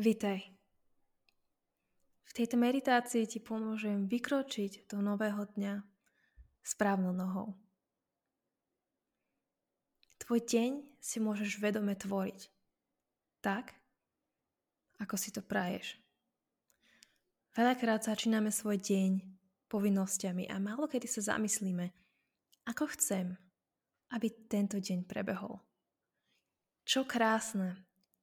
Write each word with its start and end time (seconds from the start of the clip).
Vitaj. 0.00 0.40
V 2.24 2.30
tejto 2.32 2.56
meditácii 2.56 3.28
ti 3.28 3.36
pomôžem 3.36 4.08
vykročiť 4.08 4.88
do 4.88 5.04
nového 5.04 5.44
dňa 5.44 5.84
správnou 6.64 7.12
nohou. 7.12 7.52
Tvoj 10.24 10.40
deň 10.40 10.70
si 11.04 11.20
môžeš 11.20 11.60
vedome 11.60 11.92
tvoriť 11.92 12.59
tak, 13.40 13.74
ako 15.00 15.16
si 15.16 15.32
to 15.32 15.40
praješ. 15.40 15.96
Veľakrát 17.56 18.06
začíname 18.06 18.54
svoj 18.54 18.78
deň 18.78 19.20
povinnosťami 19.66 20.46
a 20.46 20.56
málo 20.62 20.86
kedy 20.86 21.10
sa 21.10 21.34
zamyslíme, 21.34 21.90
ako 22.68 22.86
chcem, 22.94 23.34
aby 24.14 24.30
tento 24.46 24.78
deň 24.78 25.08
prebehol. 25.08 25.58
Čo 26.86 27.06
krásne 27.08 27.74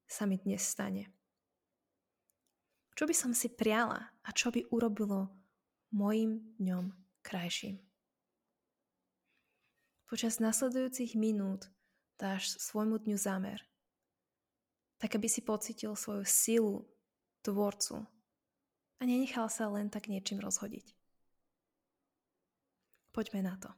sa 0.07 0.23
mi 0.23 0.39
dnes 0.39 0.63
stane. 0.63 1.11
Čo 2.97 3.05
by 3.05 3.13
som 3.13 3.31
si 3.35 3.51
priala 3.51 3.99
a 4.25 4.29
čo 4.33 4.49
by 4.49 4.73
urobilo 4.73 5.29
mojim 5.93 6.55
dňom 6.57 6.91
krajším. 7.21 7.79
Počas 10.07 10.39
nasledujúcich 10.39 11.19
minút 11.19 11.67
dáš 12.15 12.55
svojmu 12.63 13.03
dňu 13.03 13.17
zámer. 13.19 13.59
Tak, 14.97 15.13
aby 15.13 15.29
si 15.29 15.45
pocitil 15.45 15.93
svoju 15.93 16.25
silu 16.25 16.75
tvorcu 17.45 18.01
a 18.97 19.01
nenechal 19.05 19.45
sa 19.47 19.69
len 19.69 19.93
tak 19.93 20.09
niečím 20.09 20.41
rozhodiť. 20.41 20.97
Poďme 23.13 23.45
na 23.45 23.55
to. 23.61 23.69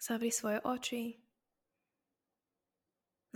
Zavri 0.00 0.32
svoje 0.32 0.60
oči. 0.64 1.20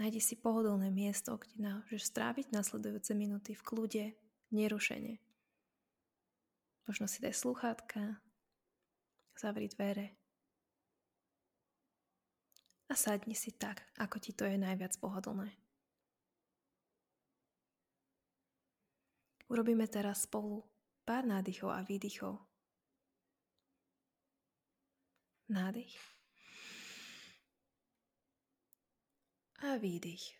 Nájdi 0.01 0.25
si 0.25 0.41
pohodlné 0.41 0.89
miesto, 0.89 1.37
kde 1.37 1.57
môžeš 1.61 2.09
stráviť 2.09 2.49
nasledujúce 2.49 3.13
minúty 3.13 3.53
v 3.53 3.61
kľude, 3.61 4.05
nerušene. 4.49 5.21
Možno 6.89 7.05
si 7.05 7.21
daj 7.21 7.37
sluchátka, 7.37 8.25
zavri 9.37 9.69
dvere 9.69 10.22
a 12.93 12.95
sadni 12.95 13.33
si 13.33 13.57
tak, 13.57 13.81
ako 13.97 14.21
ti 14.21 14.37
to 14.37 14.45
je 14.45 14.61
najviac 14.61 14.93
pohodlné. 15.01 15.49
Urobíme 19.49 19.89
teraz 19.89 20.29
spolu 20.29 20.61
pár 21.09 21.25
nádychov 21.25 21.73
a 21.73 21.81
výdychov. 21.81 22.37
Nádych. 25.49 25.97
A 29.65 29.81
výdych. 29.81 30.37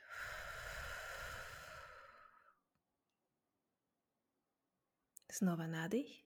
Znova 5.33 5.65
nádych. 5.65 6.25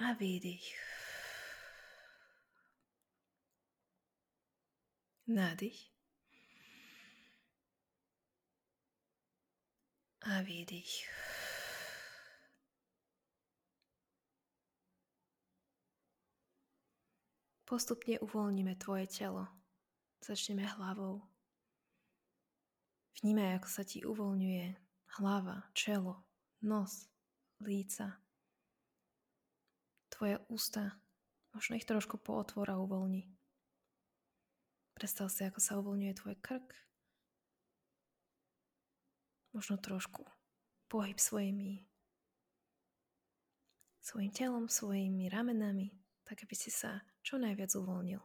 A 0.00 0.16
výdych. 0.16 0.99
Nádych. 5.30 5.78
A 10.26 10.42
výdych. 10.42 11.06
Postupne 17.62 18.18
uvoľníme 18.18 18.74
tvoje 18.74 19.06
telo. 19.06 19.46
Začneme 20.18 20.66
hlavou. 20.66 21.22
Vnímaj, 23.22 23.62
ako 23.62 23.68
sa 23.70 23.86
ti 23.86 24.02
uvoľňuje 24.02 24.66
hlava, 25.22 25.70
čelo, 25.78 26.26
nos, 26.66 27.06
líca. 27.62 28.18
Tvoje 30.10 30.42
ústa, 30.50 30.98
možno 31.54 31.78
ich 31.78 31.86
trošku 31.86 32.18
pootvora 32.18 32.74
uvoľni. 32.82 33.39
Predstav 35.00 35.32
si, 35.32 35.48
ako 35.48 35.64
sa 35.64 35.80
uvoľňuje 35.80 36.12
tvoj 36.12 36.36
krk. 36.44 36.76
Možno 39.56 39.80
trošku 39.80 40.28
pohyb 40.92 41.16
svojimi 41.16 41.88
svojim 44.00 44.28
telom, 44.28 44.68
svojimi 44.68 45.32
ramenami, 45.32 45.88
tak 46.28 46.44
aby 46.44 46.52
si 46.52 46.68
sa 46.68 47.00
čo 47.24 47.40
najviac 47.40 47.72
uvoľnil. 47.72 48.20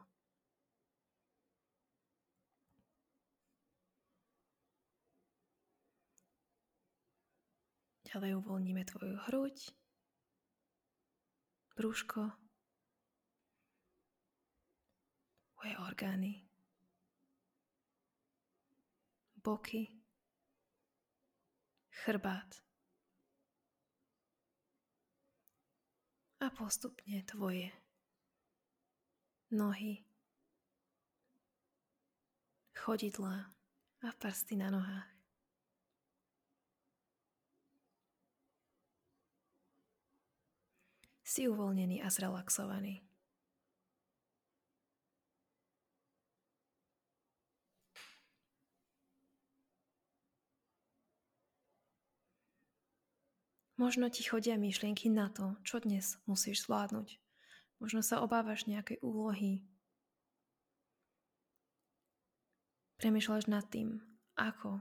Ďalej 8.06 8.32
uvoľníme 8.40 8.82
tvoju 8.84 9.16
hruď, 9.28 9.56
brúško, 11.76 12.32
tvoje 15.54 15.74
orgány, 15.84 16.45
boky, 19.46 19.86
chrbát 21.90 22.50
a 26.42 26.50
postupne 26.50 27.22
tvoje 27.22 27.70
nohy, 29.54 30.02
chodidlá 32.74 33.54
a 34.02 34.08
prsty 34.18 34.58
na 34.58 34.74
nohách. 34.74 35.14
Si 41.22 41.46
uvoľnený 41.46 42.02
a 42.02 42.10
zrelaxovaný. 42.10 43.15
Možno 53.76 54.08
ti 54.08 54.24
chodia 54.24 54.56
myšlienky 54.56 55.12
na 55.12 55.28
to, 55.28 55.52
čo 55.60 55.84
dnes 55.84 56.16
musíš 56.24 56.64
zvládnuť. 56.64 57.20
Možno 57.76 58.00
sa 58.00 58.24
obávaš 58.24 58.64
nejakej 58.64 59.04
úlohy. 59.04 59.68
Premýšľaš 62.96 63.52
nad 63.52 63.68
tým, 63.68 64.00
ako 64.32 64.80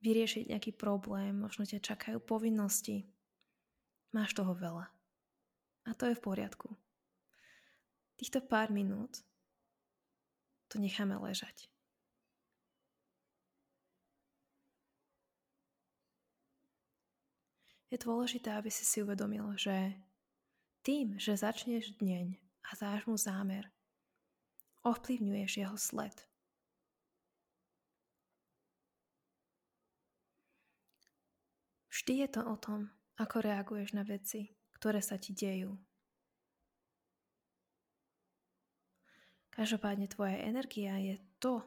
vyriešiť 0.00 0.48
nejaký 0.48 0.72
problém, 0.72 1.36
možno 1.36 1.68
ťa 1.68 1.84
čakajú 1.84 2.24
povinnosti. 2.24 3.04
Máš 4.16 4.32
toho 4.32 4.56
veľa. 4.56 4.88
A 5.84 5.90
to 5.92 6.08
je 6.08 6.16
v 6.16 6.24
poriadku. 6.24 6.72
Týchto 8.16 8.40
pár 8.40 8.72
minút 8.72 9.20
to 10.72 10.80
necháme 10.80 11.20
ležať. 11.20 11.68
Je 17.90 17.98
dôležité, 17.98 18.54
aby 18.54 18.70
si 18.70 18.86
si 18.86 19.02
uvedomil, 19.02 19.42
že 19.58 19.98
tým, 20.86 21.18
že 21.18 21.34
začneš 21.36 21.98
deň 21.98 22.38
a 22.38 22.70
dáš 22.78 23.04
mu 23.10 23.18
zámer, 23.18 23.66
ovplyvňuješ 24.86 25.52
jeho 25.60 25.76
sled. 25.76 26.16
Vždy 31.90 32.24
je 32.24 32.28
to 32.32 32.42
o 32.46 32.56
tom, 32.56 32.88
ako 33.20 33.44
reaguješ 33.44 33.92
na 33.92 34.06
veci, 34.06 34.56
ktoré 34.80 35.04
sa 35.04 35.20
ti 35.20 35.36
dejú. 35.36 35.76
Každopádne 39.52 40.08
tvoja 40.08 40.40
energia 40.40 40.96
je 40.96 41.20
to, 41.36 41.60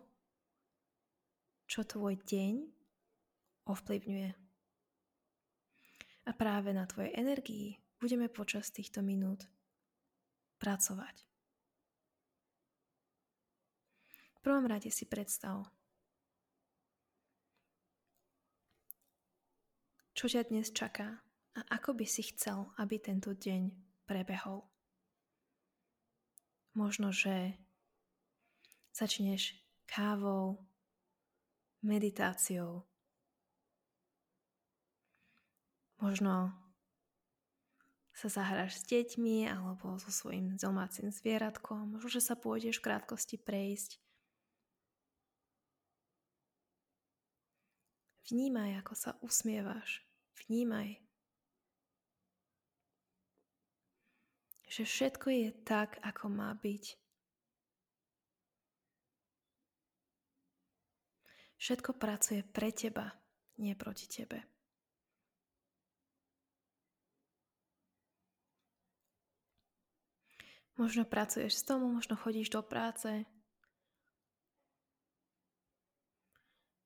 čo 1.69 1.85
tvoj 1.85 2.17
deň 2.25 2.65
ovplyvňuje. 3.69 4.42
A 6.23 6.31
práve 6.31 6.71
na 6.71 6.87
tvojej 6.87 7.11
energii 7.15 7.79
budeme 7.99 8.31
počas 8.31 8.71
týchto 8.71 9.03
minút 9.03 9.43
pracovať. 10.59 11.27
V 14.35 14.39
prvom 14.43 14.67
rade 14.67 14.91
si 14.91 15.07
predstav, 15.07 15.67
čo 20.15 20.25
ťa 20.27 20.47
dnes 20.51 20.71
čaká 20.71 21.23
a 21.55 21.61
ako 21.75 21.99
by 21.99 22.05
si 22.07 22.23
chcel, 22.31 22.71
aby 22.79 22.99
tento 22.99 23.35
deň 23.35 23.71
prebehol. 24.07 24.67
Možno, 26.75 27.13
že 27.13 27.59
Začneš 28.93 29.57
kávou, 29.89 30.69
meditáciou. 31.81 32.85
Možno 36.03 36.51
sa 38.11 38.27
zahráš 38.27 38.83
s 38.83 38.91
deťmi 38.91 39.47
alebo 39.47 39.95
so 40.03 40.11
svojím 40.11 40.59
domácim 40.59 41.07
zvieratkom. 41.07 41.95
Možno, 41.95 42.11
že 42.11 42.19
sa 42.19 42.35
pôjdeš 42.35 42.83
v 42.83 42.91
krátkosti 42.91 43.39
prejsť. 43.39 44.03
Vnímaj, 48.27 48.83
ako 48.83 48.93
sa 48.99 49.15
usmievaš. 49.23 50.03
Vnímaj, 50.43 50.99
že 54.67 54.83
všetko 54.83 55.27
je 55.31 55.49
tak, 55.63 56.03
ako 56.03 56.27
má 56.27 56.51
byť. 56.51 56.99
Všetko 61.63 61.95
pracuje 61.95 62.43
pre 62.43 62.75
teba, 62.75 63.15
nie 63.55 63.71
proti 63.71 64.11
tebe. 64.11 64.52
Možno 70.73 71.05
pracuješ 71.05 71.61
s 71.61 71.63
tomu, 71.63 71.85
možno 71.85 72.17
chodíš 72.17 72.49
do 72.49 72.65
práce. 72.65 73.25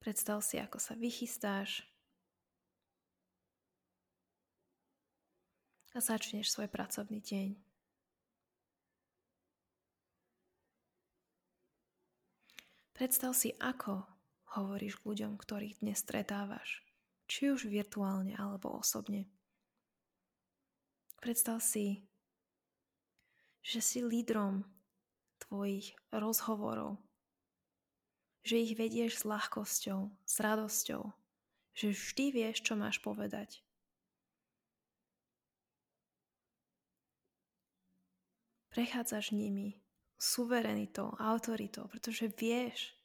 Predstav 0.03 0.43
si, 0.43 0.59
ako 0.59 0.79
sa 0.79 0.95
vychystáš 0.95 1.87
a 5.95 5.99
začneš 5.99 6.53
svoj 6.53 6.69
pracovný 6.69 7.19
deň. 7.23 7.57
Predstav 12.93 13.33
si, 13.33 13.53
ako 13.57 14.05
hovoríš 14.57 14.97
k 15.01 15.05
ľuďom, 15.05 15.37
ktorých 15.37 15.81
dnes 15.85 16.01
stretávaš, 16.01 16.81
či 17.29 17.53
už 17.53 17.69
virtuálne 17.69 18.33
alebo 18.37 18.73
osobne. 18.73 19.29
Predstav 21.21 21.61
si, 21.61 22.05
že 23.67 23.83
si 23.83 23.99
lídrom 23.99 24.63
tvojich 25.43 25.91
rozhovorov, 26.15 26.95
že 28.47 28.63
ich 28.63 28.79
vedieš 28.79 29.19
s 29.19 29.27
ľahkosťou, 29.27 30.07
s 30.23 30.35
radosťou, 30.39 31.11
že 31.75 31.91
vždy 31.91 32.25
vieš, 32.31 32.63
čo 32.63 32.79
máš 32.79 33.03
povedať. 33.03 33.59
Prechádzaš 38.71 39.35
nimi 39.35 39.83
suverenitou, 40.15 41.19
autoritou, 41.19 41.91
pretože 41.91 42.31
vieš, 42.39 42.95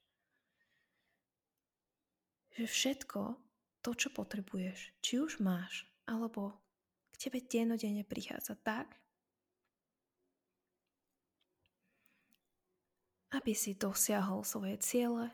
že 2.54 2.70
všetko 2.70 3.34
to, 3.82 3.90
čo 3.98 4.14
potrebuješ, 4.14 4.94
či 5.02 5.18
už 5.18 5.42
máš, 5.42 5.90
alebo 6.06 6.54
k 7.10 7.26
tebe 7.26 7.42
denodene 7.42 8.06
prichádza 8.06 8.54
tak, 8.62 9.01
aby 13.32 13.52
si 13.56 13.72
dosiahol 13.72 14.44
svoje 14.44 14.76
ciele, 14.80 15.32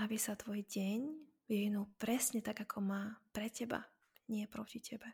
aby 0.00 0.16
sa 0.16 0.36
tvoj 0.36 0.64
deň 0.64 1.00
vyvinul 1.48 1.88
presne 2.00 2.40
tak, 2.40 2.64
ako 2.64 2.80
má 2.80 3.02
pre 3.32 3.52
teba, 3.52 3.84
nie 4.28 4.48
proti 4.48 4.80
tebe. 4.80 5.08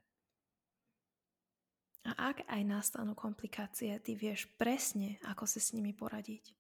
A 2.07 2.33
ak 2.33 2.47
aj 2.47 2.63
nastanú 2.63 3.13
komplikácie, 3.13 3.99
ty 4.01 4.15
vieš 4.15 4.47
presne, 4.55 5.19
ako 5.27 5.45
si 5.45 5.59
s 5.59 5.75
nimi 5.75 5.93
poradiť. 5.93 6.55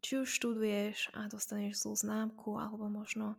Či 0.00 0.24
už 0.24 0.28
študuješ 0.28 1.14
a 1.16 1.28
dostaneš 1.28 1.84
zlú 1.84 1.94
známku, 1.96 2.56
alebo 2.56 2.88
možno 2.88 3.36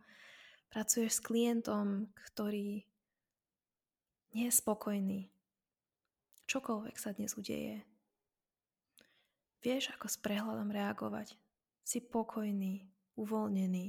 pracuješ 0.70 1.18
s 1.18 1.24
klientom, 1.24 2.10
ktorý 2.30 2.86
nie 4.34 4.44
je 4.48 4.54
spokojný. 4.54 5.20
Čokoľvek 6.46 6.96
sa 6.96 7.10
dnes 7.14 7.34
udeje. 7.34 7.95
Vieš, 9.64 9.92
ako 9.96 10.06
s 10.08 10.16
prehľadom 10.20 10.68
reagovať. 10.72 11.36
Si 11.86 12.02
pokojný, 12.02 12.86
uvoľnený. 13.16 13.86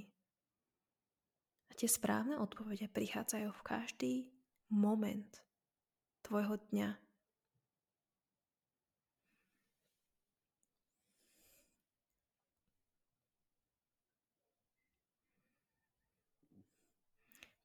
A 1.67 1.71
tie 1.75 1.89
správne 1.89 2.39
odpovede 2.39 2.87
prichádzajú 2.89 3.49
v 3.51 3.65
každý 3.65 4.13
moment 4.71 5.43
tvojho 6.23 6.59
dňa. 6.71 6.99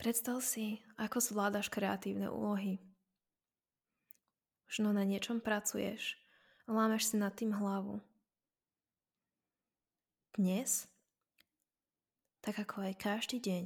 Predstav 0.02 0.42
si, 0.42 0.82
ako 0.98 1.22
zvládaš 1.22 1.70
kreatívne 1.70 2.26
úlohy. 2.26 2.82
Možno 4.66 4.90
na 4.90 5.06
niečom 5.06 5.38
pracuješ 5.38 6.21
a 6.66 6.68
lámeš 6.72 7.12
si 7.12 7.16
nad 7.16 7.34
tým 7.34 7.54
hlavu. 7.54 7.98
Dnes, 10.32 10.88
tak 12.40 12.58
ako 12.58 12.88
aj 12.88 12.94
každý 12.96 13.38
deň, 13.38 13.64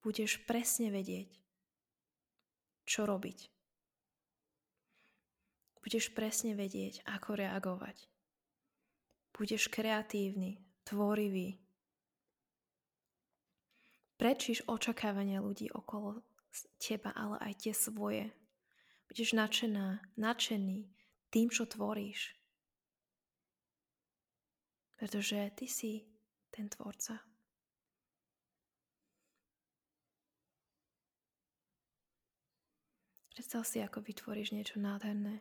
budeš 0.00 0.40
presne 0.48 0.88
vedieť, 0.88 1.28
čo 2.88 3.04
robiť. 3.04 3.52
Budeš 5.84 6.12
presne 6.12 6.52
vedieť, 6.52 7.04
ako 7.04 7.38
reagovať. 7.38 8.08
Budeš 9.36 9.70
kreatívny, 9.70 10.58
tvorivý, 10.82 11.60
Prečíš 14.18 14.66
očakávania 14.66 15.38
ľudí 15.38 15.70
okolo 15.70 16.26
teba, 16.82 17.14
ale 17.14 17.38
aj 17.38 17.62
tie 17.62 17.70
svoje. 17.70 18.34
Budeš 19.06 19.38
nadšená, 19.38 20.02
nadšený 20.18 20.90
tým, 21.28 21.52
čo 21.52 21.68
tvoríš. 21.68 22.34
Pretože 24.98 25.54
ty 25.54 25.66
si 25.70 26.02
ten 26.50 26.66
tvorca. 26.66 27.22
Predstav 33.38 33.62
si, 33.62 33.78
ako 33.78 34.02
vytvoríš 34.02 34.50
niečo 34.50 34.82
nádherné. 34.82 35.38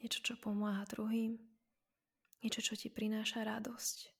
Niečo, 0.00 0.24
čo 0.24 0.34
pomáha 0.40 0.88
druhým. 0.88 1.36
Niečo, 2.40 2.64
čo 2.64 2.74
ti 2.74 2.88
prináša 2.88 3.44
radosť. 3.44 4.10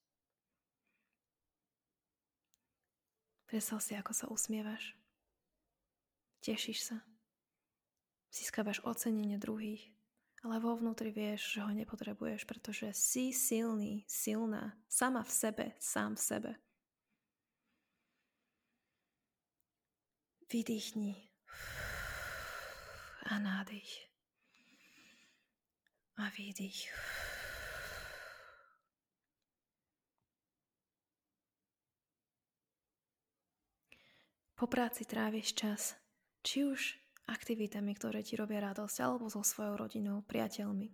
Predstav 3.48 3.80
si, 3.80 3.96
ako 3.96 4.12
sa 4.12 4.28
usmievaš. 4.28 4.92
Tešíš 6.44 6.78
sa. 6.84 7.11
Získavaš 8.32 8.80
ocenenie 8.80 9.36
druhých, 9.36 9.92
ale 10.40 10.56
vo 10.56 10.72
vnútri 10.72 11.12
vieš, 11.12 11.54
že 11.54 11.60
ho 11.60 11.68
nepotrebuješ, 11.68 12.48
pretože 12.48 12.88
si 12.96 13.28
silný, 13.28 14.08
silná, 14.08 14.72
sama 14.88 15.20
v 15.20 15.30
sebe, 15.30 15.66
sám 15.76 16.16
v 16.16 16.20
sebe. 16.20 16.52
Vydýchni 20.48 21.28
a 23.28 23.38
nádych 23.38 24.08
a 26.16 26.28
vydých. 26.32 26.88
Po 34.54 34.70
práci 34.70 35.02
tráviš 35.04 35.58
čas, 35.58 35.98
či 36.46 36.62
už 36.62 37.01
aktivitami, 37.28 37.94
ktoré 37.94 38.24
ti 38.26 38.34
robia 38.34 38.62
radosť, 38.62 38.96
alebo 39.02 39.30
so 39.30 39.44
svojou 39.44 39.78
rodinou, 39.78 40.24
priateľmi. 40.26 40.90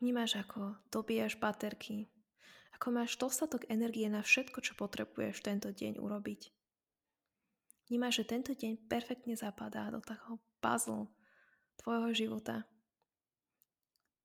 Vnímaš, 0.00 0.40
ako 0.40 0.80
dobíjaš 0.88 1.36
baterky, 1.36 2.08
ako 2.80 2.86
máš 2.96 3.20
dostatok 3.20 3.68
energie 3.68 4.08
na 4.08 4.24
všetko, 4.24 4.64
čo 4.64 4.72
potrebuješ 4.72 5.44
tento 5.44 5.68
deň 5.68 6.00
urobiť. 6.00 6.48
Vnímaš, 7.92 8.24
že 8.24 8.30
tento 8.32 8.52
deň 8.56 8.88
perfektne 8.88 9.36
zapadá 9.36 9.92
do 9.92 10.00
takého 10.00 10.40
puzzle 10.64 11.12
tvojho 11.76 12.16
života. 12.16 12.64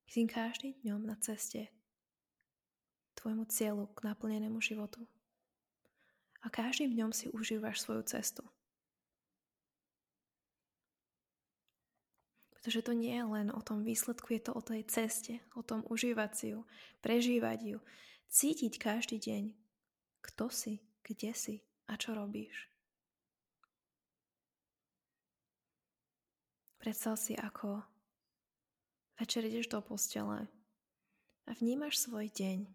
Si 0.07 0.23
každý 0.23 0.79
dňom 0.85 1.03
na 1.03 1.19
ceste 1.19 1.67
tvojmu 3.19 3.49
cieľu 3.51 3.91
k 3.91 4.05
naplnenému 4.05 4.61
životu 4.63 5.03
a 6.39 6.47
každým 6.47 6.93
dňom 6.93 7.11
si 7.11 7.27
užívaš 7.33 7.83
svoju 7.83 8.05
cestu. 8.05 8.45
Pretože 12.65 12.89
to 12.89 12.98
nie 12.98 13.13
je 13.13 13.22
len 13.29 13.53
o 13.53 13.62
tom 13.62 13.86
výsledku, 13.86 14.34
je 14.34 14.50
to 14.50 14.57
o 14.57 14.62
tej 14.65 14.81
ceste, 14.89 15.38
o 15.53 15.62
tom 15.62 15.86
užívať 15.86 16.50
ju, 16.50 16.65
prežívať 16.98 17.60
ju, 17.62 17.77
cítiť 18.25 18.81
každý 18.81 19.22
deň, 19.22 19.53
kto 20.25 20.50
si, 20.50 20.81
kde 21.05 21.29
si 21.38 21.62
a 21.86 21.93
čo 21.93 22.17
robíš. 22.17 22.65
Predstav 26.81 27.22
si, 27.22 27.38
ako 27.38 27.86
večer 29.22 29.45
ideš 29.45 29.69
do 29.69 29.86
postele 29.86 30.50
a 31.45 31.51
vnímaš 31.62 32.01
svoj 32.01 32.34
deň. 32.34 32.65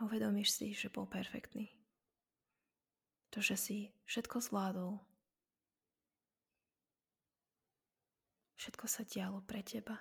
Uvedomíš 0.00 0.48
si, 0.48 0.72
že 0.72 0.88
bol 0.88 1.04
perfektný. 1.04 1.76
To, 3.36 3.44
že 3.44 3.60
si 3.60 3.92
všetko 4.08 4.40
zvládol. 4.40 4.96
Všetko 8.64 8.88
sa 8.88 9.04
dialo 9.04 9.44
pre 9.44 9.60
teba 9.60 10.00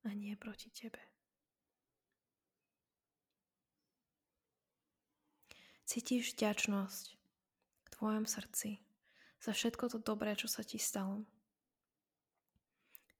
a 0.00 0.08
nie 0.16 0.32
proti 0.32 0.72
tebe. 0.72 0.96
Cítiš 5.84 6.32
vďačnosť 6.32 7.04
v 7.84 7.88
tvojom 7.92 8.24
srdci 8.24 8.80
za 9.44 9.52
všetko 9.52 9.92
to 9.92 9.98
dobré, 10.00 10.32
čo 10.32 10.48
sa 10.48 10.64
ti 10.64 10.80
stalo. 10.80 11.20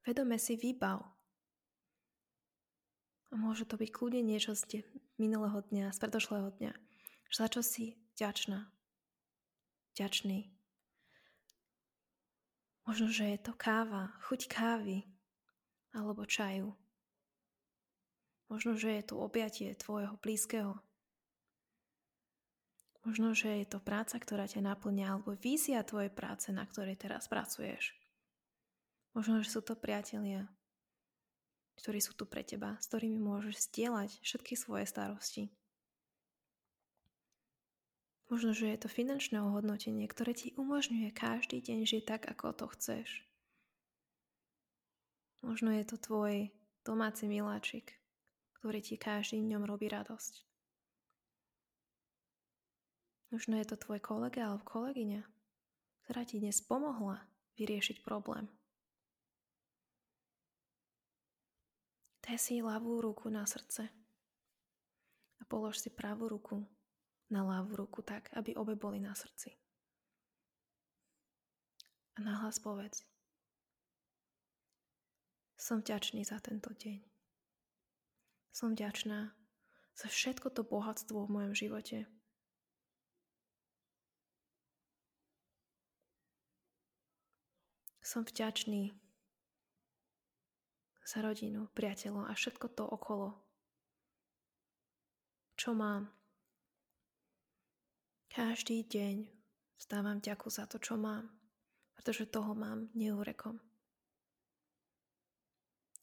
Vedome 0.09 0.41
si 0.41 0.57
výbav. 0.57 1.05
A 3.29 3.35
môže 3.37 3.69
to 3.69 3.77
byť 3.77 3.93
kľudne 3.93 4.25
niečo 4.25 4.57
z 4.57 4.89
minulého 5.21 5.61
dňa, 5.69 5.93
z 5.93 5.99
predošlého 6.01 6.49
dňa. 6.57 6.73
Za 7.29 7.53
čo 7.53 7.61
si 7.61 8.01
vďačná. 8.17 8.73
Vďačný. 9.93 10.54
Možno, 12.85 13.09
že 13.09 13.33
je 13.35 13.39
to 13.41 13.53
káva, 13.57 14.13
chuť 14.29 14.49
kávy 14.49 15.09
alebo 15.97 16.29
čaju. 16.29 16.77
Možno, 18.53 18.77
že 18.77 19.01
je 19.01 19.05
to 19.09 19.21
objatie 19.25 19.73
tvojho 19.73 20.21
blízkeho 20.21 20.85
Možno, 23.05 23.37
že 23.37 23.61
je 23.61 23.67
to 23.69 23.85
práca, 23.85 24.17
ktorá 24.17 24.49
ťa 24.49 24.65
naplňa, 24.65 25.05
alebo 25.13 25.37
vízia 25.37 25.85
tvojej 25.85 26.09
práce, 26.09 26.49
na 26.49 26.65
ktorej 26.65 26.97
teraz 26.97 27.29
pracuješ. 27.29 27.93
Možno, 29.13 29.45
že 29.45 29.53
sú 29.53 29.61
to 29.61 29.77
priatelia, 29.77 30.49
ktorí 31.77 32.01
sú 32.01 32.17
tu 32.17 32.25
pre 32.25 32.41
teba, 32.41 32.81
s 32.81 32.89
ktorými 32.89 33.21
môžeš 33.21 33.69
zdieľať 33.69 34.11
všetky 34.25 34.57
svoje 34.57 34.89
starosti. 34.89 35.53
Možno, 38.33 38.57
že 38.57 38.73
je 38.73 38.79
to 38.81 38.89
finančné 38.89 39.37
ohodnotenie, 39.37 40.09
ktoré 40.09 40.33
ti 40.33 40.57
umožňuje 40.57 41.13
každý 41.13 41.61
deň 41.61 41.85
žiť 41.85 42.03
tak, 42.09 42.23
ako 42.25 42.57
to 42.57 42.67
chceš. 42.73 43.25
Možno 45.45 45.77
je 45.77 45.85
to 45.85 46.01
tvoj 46.01 46.49
domáci 46.89 47.29
miláčik, 47.29 47.93
ktorý 48.57 48.81
ti 48.81 48.97
každý 48.97 49.45
dňom 49.45 49.69
robí 49.69 49.93
radosť. 49.93 50.41
Možno 53.29 53.61
je 53.61 53.67
to 53.69 53.77
tvoj 53.77 54.01
kolega 54.01 54.49
alebo 54.49 54.65
kolegyňa, 54.65 55.21
ktorá 56.07 56.25
ti 56.25 56.41
dnes 56.41 56.65
pomohla 56.65 57.21
vyriešiť 57.61 58.01
problém. 58.01 58.49
Daj 62.25 62.41
si 62.41 62.65
ľavú 62.65 63.05
ruku 63.05 63.29
na 63.29 63.45
srdce 63.45 63.85
a 65.37 65.43
polož 65.45 65.77
si 65.77 65.93
pravú 65.93 66.25
ruku 66.33 66.65
na 67.35 67.43
ľavú 67.43 67.75
ruku 67.75 68.07
tak, 68.07 68.31
aby 68.39 68.55
obe 68.55 68.79
boli 68.79 69.03
na 69.03 69.11
srdci. 69.19 69.51
A 72.15 72.23
nahlas 72.23 72.63
povedz. 72.63 73.03
Som 75.59 75.83
vďačný 75.83 76.23
za 76.23 76.39
tento 76.39 76.71
deň. 76.71 77.03
Som 78.55 78.79
vďačná 78.79 79.35
za 79.99 80.07
všetko 80.07 80.55
to 80.55 80.63
bohatstvo 80.63 81.27
v 81.27 81.33
mojom 81.35 81.55
živote, 81.59 82.07
Som 88.05 88.29
vďačný 88.29 88.93
za 91.09 91.19
rodinu, 91.25 91.73
priateľov 91.73 92.29
a 92.29 92.37
všetko 92.37 92.77
to 92.77 92.85
okolo. 92.85 93.33
Čo 95.57 95.73
mám? 95.73 96.13
Každý 98.35 98.83
deň 98.91 99.31
vstávam 99.79 100.19
ďaku 100.19 100.51
za 100.51 100.67
to, 100.67 100.83
čo 100.83 100.99
mám, 100.99 101.31
pretože 101.95 102.27
toho 102.27 102.51
mám 102.59 102.91
neúrekom. 102.91 103.63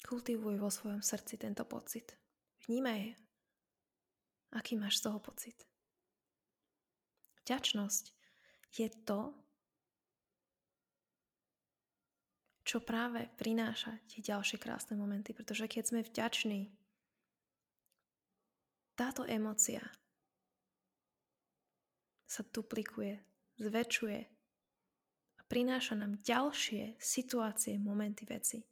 Kultivuj 0.07 0.55
vo 0.55 0.71
svojom 0.71 1.03
srdci 1.03 1.35
tento 1.35 1.67
pocit. 1.67 2.15
Vnímaj, 2.63 3.19
aký 4.55 4.79
máš 4.79 5.03
z 5.03 5.11
toho 5.11 5.19
pocit. 5.19 5.59
Vďačnosť 7.43 8.15
je 8.79 8.87
to, 9.03 9.35
čo 12.63 12.79
práve 12.79 13.27
prináša 13.35 13.99
tie 14.07 14.23
ďalšie 14.23 14.55
krásne 14.55 14.95
momenty, 14.95 15.35
pretože 15.35 15.67
keď 15.67 15.83
sme 15.83 16.07
vďační, 16.07 16.71
táto 18.95 19.27
emocia 19.27 19.83
sa 22.31 22.47
duplikuje, 22.47 23.19
zväčšuje 23.59 24.19
a 25.35 25.41
prináša 25.51 25.99
nám 25.99 26.23
ďalšie 26.23 26.95
situácie, 26.95 27.75
momenty, 27.75 28.23
veci, 28.23 28.63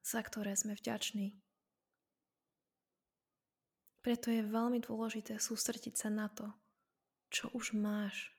za 0.00 0.24
ktoré 0.24 0.56
sme 0.56 0.72
vďační. 0.72 1.36
Preto 4.00 4.32
je 4.32 4.40
veľmi 4.40 4.80
dôležité 4.80 5.36
sústrediť 5.36 5.92
sa 5.92 6.08
na 6.08 6.32
to, 6.32 6.48
čo 7.28 7.52
už 7.52 7.76
máš. 7.76 8.32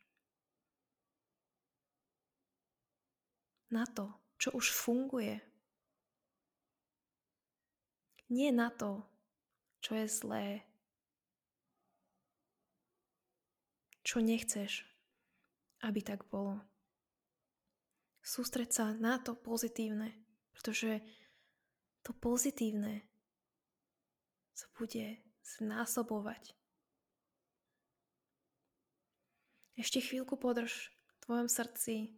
Na 3.70 3.86
to, 3.86 4.10
čo 4.42 4.54
už 4.58 4.74
funguje. 4.74 5.42
Nie 8.30 8.50
na 8.50 8.74
to, 8.74 9.06
čo 9.86 9.98
je 9.98 10.06
zlé, 10.10 10.66
čo 14.06 14.22
nechceš, 14.22 14.86
aby 15.82 16.06
tak 16.06 16.30
bolo. 16.30 16.62
Sústreď 18.22 18.70
sa 18.70 18.86
na 18.94 19.18
to 19.18 19.34
pozitívne, 19.34 20.14
pretože 20.54 21.02
to 22.06 22.14
pozitívne 22.14 23.02
sa 24.54 24.70
bude 24.78 25.20
znásobovať. 25.58 26.54
Ešte 29.76 30.00
chvíľku 30.00 30.40
podrž 30.40 30.94
v 30.94 31.14
tvojom 31.26 31.50
srdci 31.52 32.16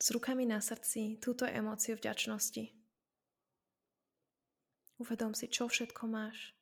s 0.00 0.06
rukami 0.14 0.48
na 0.48 0.64
srdci 0.64 1.20
túto 1.20 1.44
emóciu 1.44 1.98
vďačnosti. 1.98 2.72
Uvedom 4.96 5.36
si, 5.36 5.50
čo 5.52 5.68
všetko 5.68 6.08
máš. 6.08 6.56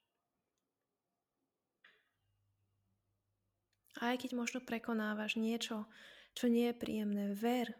Aj 3.98 4.26
keď 4.26 4.30
možno 4.34 4.58
prekonávaš 4.62 5.38
niečo, 5.38 5.86
čo 6.34 6.46
nie 6.46 6.70
je 6.70 6.80
príjemné, 6.80 7.34
ver, 7.34 7.74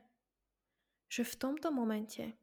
že 1.09 1.25
v 1.25 1.39
tomto 1.39 1.71
momente 1.71 2.37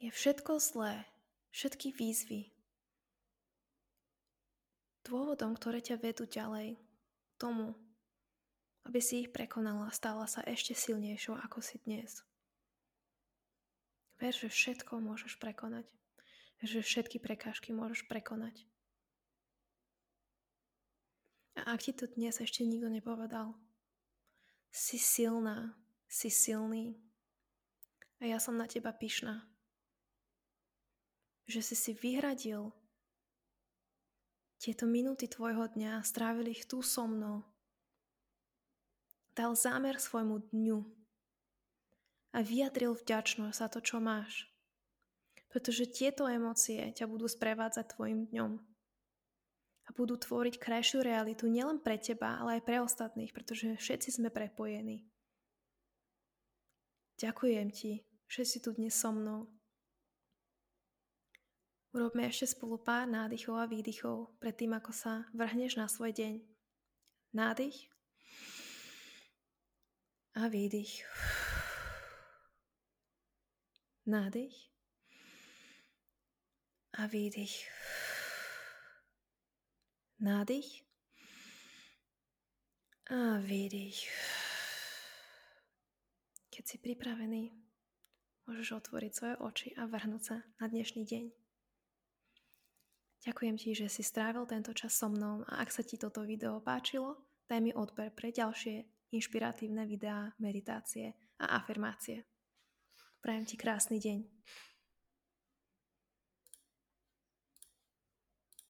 je 0.00 0.10
všetko 0.10 0.58
zlé, 0.58 1.06
všetky 1.54 1.94
výzvy, 1.94 2.50
dôvodom, 5.04 5.56
ktoré 5.56 5.80
ťa 5.80 5.96
vedú 5.98 6.24
ďalej 6.28 6.76
tomu, 7.40 7.74
aby 8.84 9.00
si 9.00 9.26
ich 9.26 9.32
prekonala 9.32 9.88
a 9.88 9.96
stala 9.96 10.24
sa 10.24 10.44
ešte 10.44 10.72
silnejšou 10.76 11.36
ako 11.36 11.60
si 11.60 11.80
dnes. 11.84 12.24
Ver, 14.20 14.36
že 14.36 14.52
všetko 14.52 15.00
môžeš 15.00 15.40
prekonať. 15.40 15.88
Že 16.60 16.84
všetky 16.84 17.16
prekážky 17.24 17.72
môžeš 17.72 18.04
prekonať. 18.04 18.68
A 21.58 21.74
ak 21.74 21.82
ti 21.82 21.92
to 21.96 22.06
dnes 22.06 22.38
ešte 22.38 22.62
nikto 22.62 22.86
nepovedal, 22.86 23.58
si 24.70 25.02
silná, 25.02 25.74
si 26.06 26.30
silný. 26.30 26.94
A 28.22 28.30
ja 28.30 28.38
som 28.38 28.54
na 28.54 28.70
teba 28.70 28.94
pyšná. 28.94 29.42
Že 31.50 31.60
si 31.72 31.74
si 31.74 31.92
vyhradil 31.98 32.70
tieto 34.60 34.84
minúty 34.84 35.24
tvojho 35.26 35.72
dňa, 35.72 36.04
strávili 36.04 36.52
ich 36.52 36.68
tu 36.68 36.84
so 36.84 37.08
mnou. 37.08 37.42
Dal 39.32 39.56
zámer 39.56 39.96
svojmu 39.96 40.52
dňu. 40.52 40.78
A 42.30 42.44
vyjadril 42.44 42.94
vďačnosť 42.94 43.56
za 43.56 43.66
to, 43.72 43.80
čo 43.82 43.98
máš. 43.98 44.46
Pretože 45.50 45.90
tieto 45.90 46.30
emócie 46.30 46.94
ťa 46.94 47.10
budú 47.10 47.26
sprevádzať 47.26 47.98
tvojim 47.98 48.30
dňom 48.30 48.69
a 49.90 49.94
budú 49.98 50.14
tvoriť 50.14 50.62
krajšiu 50.62 51.02
realitu 51.02 51.50
nielen 51.50 51.82
pre 51.82 51.98
teba, 51.98 52.38
ale 52.38 52.62
aj 52.62 52.62
pre 52.62 52.78
ostatných, 52.78 53.34
pretože 53.34 53.74
všetci 53.74 54.22
sme 54.22 54.30
prepojení. 54.30 55.02
Ďakujem 57.18 57.74
ti, 57.74 58.06
že 58.30 58.46
si 58.46 58.62
tu 58.62 58.70
dnes 58.70 58.94
so 58.94 59.10
mnou. 59.10 59.50
Urobme 61.90 62.22
ešte 62.30 62.54
spolu 62.54 62.78
pár 62.78 63.10
nádychov 63.10 63.58
a 63.58 63.66
výdychov 63.66 64.38
pred 64.38 64.54
tým, 64.54 64.78
ako 64.78 64.94
sa 64.94 65.26
vrhneš 65.34 65.74
na 65.74 65.90
svoj 65.90 66.14
deň. 66.14 66.38
Nádych 67.34 67.90
A 70.38 70.46
výdych. 70.46 71.02
Nádych. 74.06 74.70
A 76.94 77.06
výdych. 77.06 77.66
Nádych. 80.20 80.84
A 83.08 83.40
výdych. 83.40 84.04
Keď 86.52 86.64
si 86.68 86.76
pripravený, 86.76 87.48
môžeš 88.44 88.84
otvoriť 88.84 89.12
svoje 89.16 89.34
oči 89.40 89.68
a 89.80 89.88
vrhnúť 89.88 90.22
sa 90.22 90.44
na 90.60 90.68
dnešný 90.68 91.08
deň. 91.08 91.24
Ďakujem 93.24 93.56
ti, 93.56 93.72
že 93.72 93.88
si 93.88 94.04
strávil 94.04 94.44
tento 94.44 94.76
čas 94.76 94.92
so 94.92 95.08
mnou 95.08 95.40
a 95.48 95.64
ak 95.64 95.72
sa 95.72 95.80
ti 95.80 95.96
toto 95.96 96.20
video 96.28 96.60
páčilo, 96.60 97.24
daj 97.48 97.64
mi 97.64 97.72
odber 97.72 98.12
pre 98.12 98.28
ďalšie 98.28 99.08
inšpiratívne 99.16 99.88
videá, 99.88 100.36
meditácie 100.36 101.16
a 101.40 101.56
afirmácie. 101.56 102.28
Prajem 103.24 103.48
ti 103.48 103.56
krásny 103.56 103.96
deň. 103.96 104.18